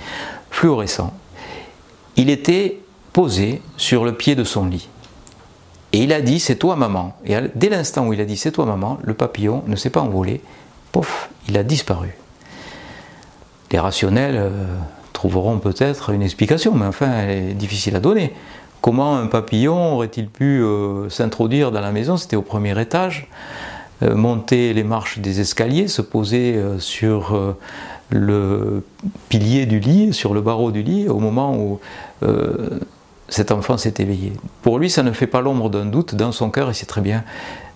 [0.50, 1.12] fluorescent.
[2.16, 2.81] Il était
[3.12, 4.88] posé sur le pied de son lit.
[5.92, 7.14] Et il a dit C'est toi, maman.
[7.26, 10.00] Et dès l'instant où il a dit C'est toi, maman, le papillon ne s'est pas
[10.00, 10.40] envolé.
[10.90, 12.16] Pouf, il a disparu.
[13.70, 14.50] Les rationnels euh,
[15.12, 18.33] trouveront peut-être une explication, mais enfin, elle est difficile à donner.
[18.83, 22.18] Comment un papillon aurait-il pu euh, s'introduire dans la maison?
[22.18, 23.29] C'était au premier étage,
[24.03, 27.57] euh, monter les marches des escaliers, se poser sur
[28.12, 28.85] le
[29.29, 31.81] pilier du lit, sur le barreau du lit, au moment où
[32.23, 32.81] euh,
[33.29, 34.33] cet enfant s'est éveillé.
[34.61, 36.14] Pour lui, ça ne fait pas l'ombre d'un doute.
[36.14, 37.25] Dans son cœur, il sait très bien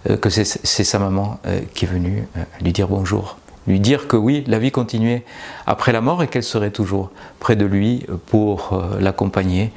[0.08, 2.28] euh, que c'est sa maman euh, qui est venue
[2.60, 3.38] lui dire bonjour.
[3.66, 5.24] Lui dire que oui, la vie continuait
[5.66, 9.72] après la mort et qu'elle serait toujours près de lui pour l'accompagner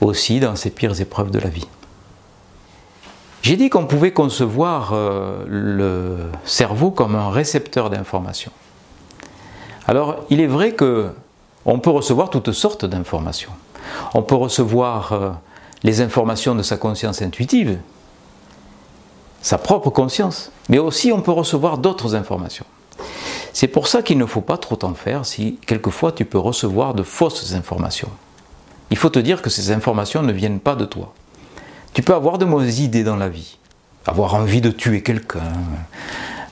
[0.00, 1.66] aussi dans ses pires épreuves de la vie.
[3.42, 4.94] J'ai dit qu'on pouvait concevoir
[5.46, 8.52] le cerveau comme un récepteur d'informations.
[9.86, 11.10] Alors, il est vrai que
[11.64, 13.52] on peut recevoir toutes sortes d'informations.
[14.14, 15.30] On peut recevoir euh,
[15.82, 17.78] les informations de sa conscience intuitive,
[19.42, 22.66] sa propre conscience, mais aussi on peut recevoir d'autres informations.
[23.52, 26.94] C'est pour ça qu'il ne faut pas trop t'en faire si quelquefois tu peux recevoir
[26.94, 28.10] de fausses informations.
[28.90, 31.14] Il faut te dire que ces informations ne viennent pas de toi.
[31.94, 33.58] Tu peux avoir de mauvaises idées dans la vie,
[34.06, 35.52] avoir envie de tuer quelqu'un,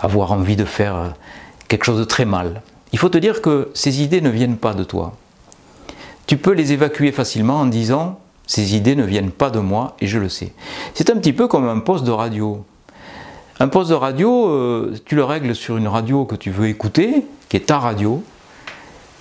[0.00, 1.08] avoir envie de faire euh,
[1.68, 2.62] quelque chose de très mal.
[2.92, 5.16] Il faut te dire que ces idées ne viennent pas de toi.
[6.26, 10.06] Tu peux les évacuer facilement en disant ces idées ne viennent pas de moi et
[10.06, 10.52] je le sais.
[10.94, 12.64] C'est un petit peu comme un poste de radio.
[13.60, 17.26] Un poste de radio, euh, tu le règles sur une radio que tu veux écouter,
[17.48, 18.22] qui est ta radio.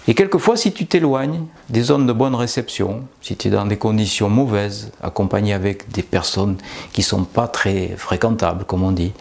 [0.08, 3.78] Et quelquefois, si tu t'éloignes des zones de bonne réception, si tu es dans des
[3.78, 6.58] conditions mauvaises, accompagné avec des personnes
[6.94, 9.12] qui ne sont pas très fréquentables, comme on dit,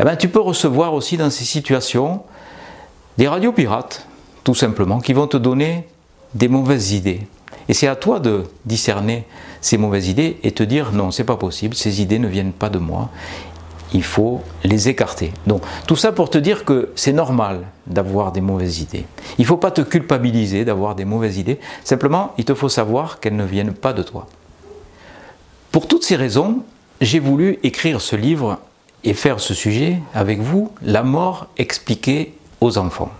[0.00, 2.22] eh ben, tu peux recevoir aussi dans ces situations
[3.18, 4.06] des radios pirates,
[4.42, 5.86] tout simplement, qui vont te donner
[6.34, 7.26] des mauvaises idées.
[7.68, 9.26] Et c'est à toi de discerner
[9.60, 12.70] ces mauvaises idées et te dire non, c'est pas possible, ces idées ne viennent pas
[12.70, 13.10] de moi,
[13.94, 15.32] il faut les écarter.
[15.46, 19.06] Donc tout ça pour te dire que c'est normal d'avoir des mauvaises idées.
[19.38, 23.20] Il ne faut pas te culpabiliser d'avoir des mauvaises idées, simplement il te faut savoir
[23.20, 24.26] qu'elles ne viennent pas de toi.
[25.70, 26.62] Pour toutes ces raisons,
[27.00, 28.58] j'ai voulu écrire ce livre
[29.04, 33.10] et faire ce sujet avec vous, la mort expliquée aux enfants.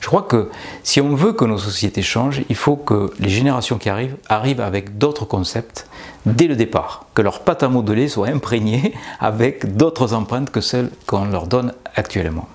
[0.00, 0.50] Je crois que
[0.82, 4.60] si on veut que nos sociétés changent, il faut que les générations qui arrivent arrivent
[4.60, 5.86] avec d'autres concepts
[6.26, 10.90] dès le départ, que leur pâte à modeler soit imprégnée avec d'autres empreintes que celles
[11.06, 12.48] qu'on leur donne actuellement.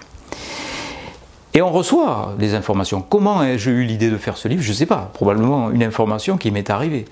[1.53, 3.01] Et on reçoit des informations.
[3.01, 4.61] Comment ai-je eu l'idée de faire ce livre?
[4.61, 5.09] Je ne sais pas.
[5.13, 7.05] Probablement une information qui m'est arrivée.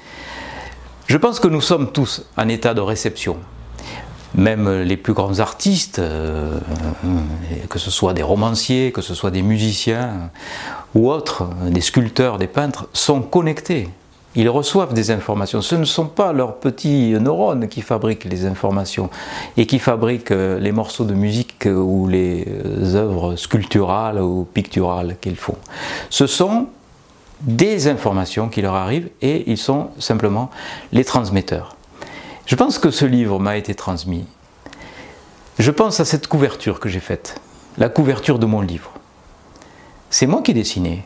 [1.08, 3.38] Je pense que nous sommes tous en état de réception
[4.38, 6.60] même les plus grands artistes, euh,
[7.70, 10.30] que ce soit des romanciers, que ce soit des musiciens
[10.94, 13.90] ou autres, des sculpteurs, des peintres, sont connectés.
[14.36, 15.62] Ils reçoivent des informations.
[15.62, 19.10] Ce ne sont pas leurs petits neurones qui fabriquent les informations
[19.56, 25.16] et qui fabriquent euh, les morceaux de musique ou les euh, œuvres sculpturales ou picturales
[25.22, 25.58] qu'ils font.
[26.10, 26.68] Ce sont
[27.42, 30.50] des informations qui leur arrivent et ils sont simplement
[30.92, 31.76] les transmetteurs.
[32.46, 34.26] Je pense que ce livre m'a été transmis.
[35.58, 37.40] Je pense à cette couverture que j'ai faite,
[37.78, 38.92] la couverture de mon livre.
[40.10, 41.04] C'est moi qui ai.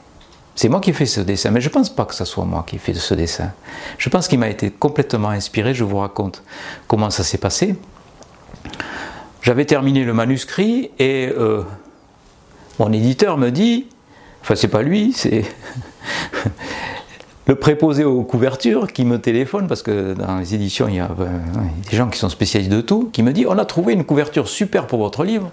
[0.60, 2.44] C'est moi qui ai fait ce dessin, mais je ne pense pas que ce soit
[2.44, 3.54] moi qui ai fait ce dessin.
[3.98, 5.74] Je pense qu'il m'a été complètement inspiré.
[5.74, 6.44] Je vous raconte
[6.86, 7.78] comment ça s'est passé.
[9.42, 11.64] J'avais terminé le manuscrit et euh,
[12.78, 13.88] mon éditeur me dit,
[14.42, 15.46] enfin c'est pas lui, c'est
[17.48, 21.08] le préposé aux couvertures qui me téléphone, parce que dans les éditions il y a
[21.08, 21.42] ben,
[21.90, 24.50] des gens qui sont spécialistes de tout, qui me dit on a trouvé une couverture
[24.50, 25.52] super pour votre livre,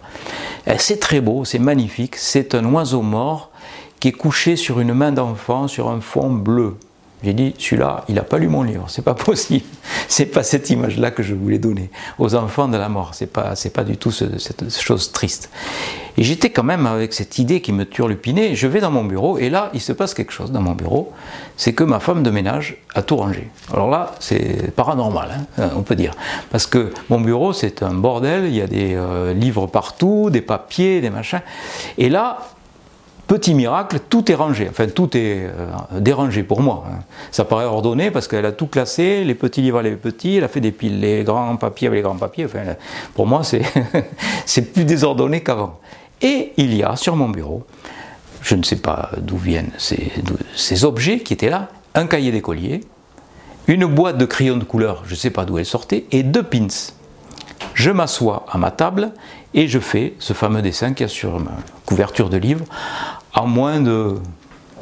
[0.79, 3.53] c'est très beau, c'est magnifique, c'est un oiseau mort
[4.01, 6.77] qui est couché sur une main d'enfant sur un fond bleu.
[7.25, 9.65] J'ai dit, celui-là, il n'a pas lu mon livre, c'est pas possible.
[10.07, 13.15] C'est pas cette image-là que je voulais donner aux enfants de la mort.
[13.15, 15.51] C'est pas, c'est pas du tout cette chose triste.
[16.19, 18.55] Et j'étais quand même avec cette idée qui me turlupinait.
[18.55, 21.13] Je vais dans mon bureau et là, il se passe quelque chose dans mon bureau.
[21.57, 23.51] C'est que ma femme de ménage a tout rangé.
[23.73, 26.13] Alors là, c'est paranormal, hein, on peut dire.
[26.51, 28.45] Parce que mon bureau, c'est un bordel.
[28.47, 31.43] Il y a des euh, livres partout, des papiers, des machins.
[31.99, 32.39] Et là,
[33.27, 35.67] Petit miracle, tout est rangé, enfin tout est euh,
[35.99, 36.85] dérangé pour moi.
[36.89, 36.99] Hein.
[37.33, 40.49] Ça paraît ordonné parce qu'elle a tout classé, les petits livres les petits, elle a
[40.49, 42.45] fait des piles, les grands papiers avec les grands papiers.
[42.45, 42.61] Enfin,
[43.15, 45.81] pour moi, c'est plus désordonné qu'avant.
[46.23, 47.65] Et il y a sur mon bureau,
[48.43, 50.13] je ne sais pas d'où viennent ces,
[50.55, 52.83] ces, objets qui étaient là, un cahier d'écolier,
[53.67, 56.45] une boîte de crayons de couleur, je ne sais pas d'où elle sortait, et deux
[56.45, 56.69] pins.
[57.75, 59.13] Je m'assois à ma table
[59.53, 61.53] et je fais ce fameux dessin qui y a sur ma
[61.85, 62.65] couverture de livre
[63.37, 64.17] en moins de,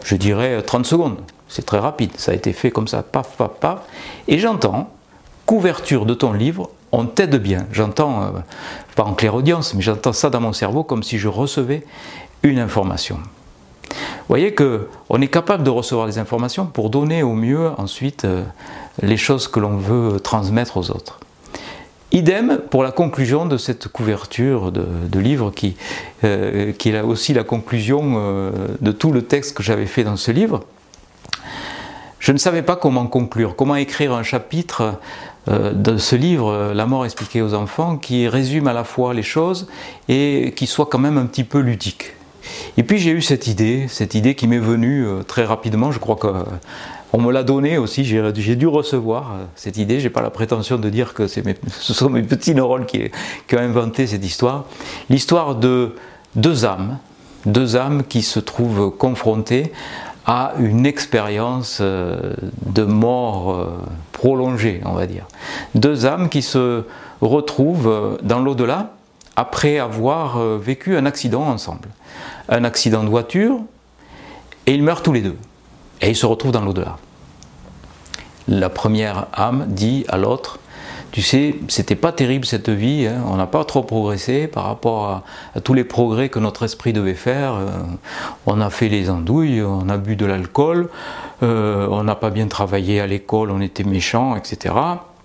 [0.05, 1.17] je dirais, 30 secondes.
[1.49, 3.81] C'est très rapide, ça a été fait comme ça, paf, paf, paf.
[4.29, 4.91] Et j'entends,
[5.45, 7.67] couverture de ton livre, on t'aide bien.
[7.73, 8.29] J'entends, euh,
[8.97, 11.85] pas en clair audience, mais j'entends ça dans mon cerveau comme si je recevais
[12.43, 13.19] une information.
[13.91, 18.43] Vous voyez qu'on est capable de recevoir des informations pour donner au mieux ensuite euh,
[19.03, 21.21] les choses que l'on veut transmettre aux autres.
[22.15, 25.75] Idem pour la conclusion de cette couverture de, livre qui,
[26.23, 30.31] euh, est aussi la conclusion euh, de tout le texte que j'avais fait dans ce
[30.31, 30.63] livre.
[32.21, 35.01] Je ne savais pas comment conclure, comment écrire un chapitre
[35.49, 39.25] euh, de ce livre, La mort expliquée aux enfants, qui résume à la fois les
[39.25, 39.67] choses
[40.09, 42.13] et qui soit quand même un petit peu ludique.
[42.77, 46.15] Et puis j'ai eu cette idée, cette idée qui m'est venue très rapidement, je crois
[46.15, 46.29] que
[47.15, 50.01] on me l'a donné aussi, j'ai dû recevoir euh, cette idée.
[50.01, 53.09] J'ai pas la prétention de dire que ce sont mes petits neurones qui,
[53.53, 54.65] ont inventé cette histoire.
[55.09, 55.95] L'histoire de
[56.35, 56.99] deux âmes,
[57.47, 59.73] deux âmes qui se trouvent confrontées
[60.27, 62.35] à une expérience euh,
[62.67, 63.67] de mort euh,
[64.11, 65.27] prolongée, on va dire.
[65.77, 66.83] Deux âmes qui se
[67.21, 68.91] retrouvent dans l'au-delà
[69.37, 71.89] après avoir vécu un accident ensemble.
[72.49, 73.61] Un accident de voiture,
[74.67, 75.37] et ils meurent tous les deux.
[76.01, 76.97] Et ils se retrouvent dans l'au-delà.
[78.49, 80.59] La première âme dit à l'autre,
[81.15, 83.23] tu sais, c'était pas terrible cette vie, hein.
[83.29, 85.23] on n'a pas trop progressé par rapport
[85.55, 87.55] à, tous les progrès que notre esprit devait faire.
[87.55, 87.69] Euh,
[88.47, 90.89] on a fait les andouilles, on a bu de l'alcool,
[91.45, 94.75] euh, on n'a pas bien travaillé à l'école, on était méchants, etc.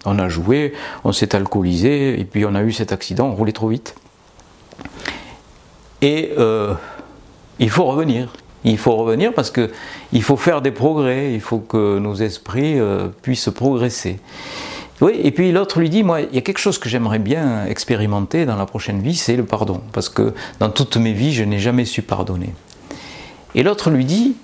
[0.05, 3.51] On a joué, on s'est alcoolisé, et puis on a eu cet accident, on roulait
[3.51, 3.95] trop vite.
[6.03, 6.75] Et euh,
[7.57, 8.31] il faut revenir,
[8.63, 9.71] il faut revenir parce que
[10.11, 14.19] il faut faire des progrès, il faut que nos esprits euh, puissent progresser.
[15.01, 17.65] Oui, et puis l'autre lui dit, moi, il y a quelque chose que j'aimerais bien
[17.65, 21.45] expérimenter dans la prochaine vie, c'est le pardon, parce que dans toutes mes vies, je
[21.45, 22.53] n'ai jamais su pardonner.
[23.55, 24.35] Et l'autre lui dit,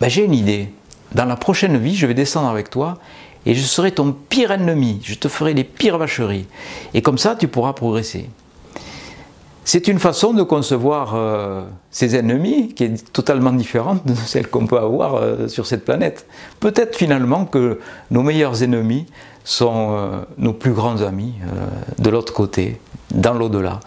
[0.00, 0.70] bah, j'ai une idée,
[1.12, 2.98] dans la prochaine vie, je vais descendre avec toi,
[3.46, 6.46] et je serai ton pire ennemi, je te ferai les pires vacheries,
[6.94, 8.28] et comme ça, tu pourras progresser.
[9.68, 14.64] C'est une façon de concevoir euh, ses ennemis qui est totalement différente de celle qu'on
[14.68, 16.28] peut avoir euh, sur cette planète.
[16.60, 17.80] Peut-être finalement que
[18.12, 19.06] nos meilleurs ennemis
[19.42, 21.34] sont euh, nos plus grands amis
[21.98, 22.80] de l'autre côté,
[23.12, 23.80] dans l'au-delà,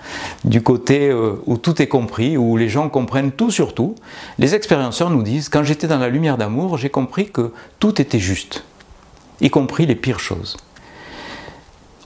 [0.44, 1.14] du côté
[1.46, 3.96] où tout est compris, où les gens comprennent tout sur tout.
[4.38, 8.20] Les expérienceurs nous disent, quand j'étais dans la lumière d'amour, j'ai compris que tout était
[8.20, 8.64] juste,
[9.42, 10.58] y compris les pires choses.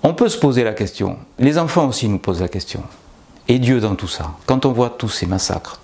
[0.04, 2.84] On peut se poser la question, les enfants aussi nous posent la question.
[3.48, 4.32] Et Dieu dans tout ça.
[4.46, 5.82] Quand on voit tous ces massacres,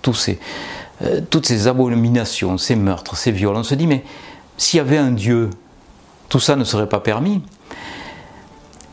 [1.02, 4.02] euh, toutes ces abominations, ces meurtres, ces viols, on se dit, mais
[4.56, 5.50] s'il y avait un Dieu,
[6.28, 7.42] tout ça ne serait pas permis.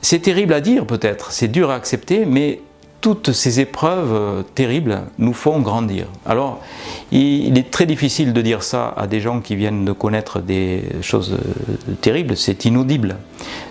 [0.02, 2.62] C'est terrible à dire peut-être, c'est dur à accepter, mais
[3.00, 6.08] toutes ces épreuves euh, terribles nous font grandir.
[6.26, 6.62] Alors,
[7.12, 10.84] il est très difficile de dire ça à des gens qui viennent de connaître des
[11.02, 13.18] choses euh, terribles, c'est inaudible.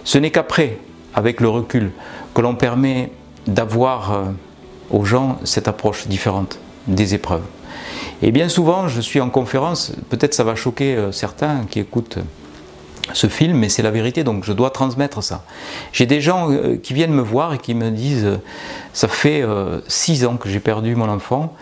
[0.04, 0.78] Ce n'est qu'après,
[1.14, 1.90] avec le recul,
[2.34, 3.10] que l'on permet
[3.46, 4.32] d'avoir
[4.90, 7.42] aux gens cette approche différente des épreuves.
[8.22, 12.18] Et bien souvent, je suis en conférence, peut-être ça va choquer euh, certains qui écoutent
[13.12, 15.44] ce film, mais c'est la vérité, donc je dois transmettre ça.
[15.92, 18.36] J'ai des gens euh, qui viennent me voir et qui me disent, euh,
[18.92, 19.44] ça fait
[19.86, 21.54] six ans que j'ai perdu mon enfant,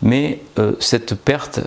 [0.00, 0.40] mais
[0.80, 1.60] cette perte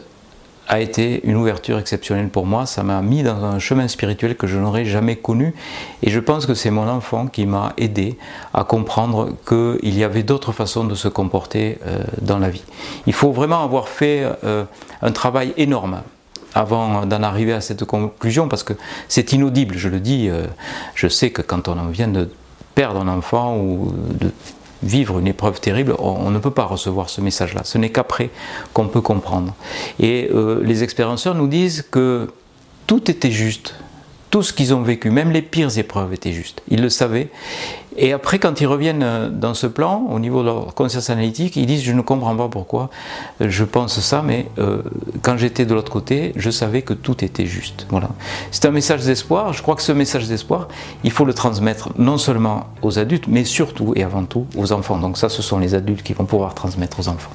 [0.67, 2.65] a été une ouverture exceptionnelle pour moi.
[2.65, 5.53] Ça m'a mis dans un chemin spirituel que je n'aurais jamais connu.
[6.03, 8.17] Et je pense que c'est mon enfant qui m'a aidé
[8.53, 12.63] à comprendre qu'il y avait d'autres façons de se comporter euh, dans la vie.
[13.07, 14.63] Il faut vraiment avoir fait euh,
[15.01, 16.01] un travail énorme
[16.53, 18.73] avant d'en arriver à cette conclusion, parce que
[19.07, 20.27] c'est inaudible, je le dis.
[20.29, 20.45] Euh,
[20.95, 22.29] je sais que quand on vient de
[22.75, 24.31] perdre un enfant ou de
[24.83, 27.61] vivre une épreuve terrible, on, ne peut pas recevoir ce message-là.
[27.63, 28.29] Ce n'est qu'après
[28.73, 29.53] qu'on peut comprendre.
[29.99, 32.29] Et euh, les expérienceurs nous disent que
[32.87, 33.75] tout était juste.
[34.31, 36.63] Tout ce qu'ils ont vécu, même les pires épreuves étaient justes.
[36.69, 37.29] Ils le savaient.
[37.97, 41.57] Et après, quand ils reviennent euh, dans ce plan, au niveau de leur conscience analytique,
[41.57, 42.89] ils disent Je ne comprends pas pourquoi
[43.41, 44.81] je pense ça, mais euh,
[45.21, 47.85] quand j'étais de l'autre côté, je savais que tout était juste.
[47.89, 48.09] Voilà.
[48.51, 49.51] C'est un message d'espoir.
[49.51, 50.69] Je crois que ce message d'espoir,
[51.03, 54.97] il faut le transmettre non seulement aux adultes, mais surtout et avant tout aux enfants.
[54.97, 57.31] Donc, ça, ce sont les adultes qui vont pouvoir transmettre aux enfants.